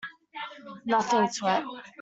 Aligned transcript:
Nothing 0.83 1.29
to 1.29 1.45
it. 1.57 1.63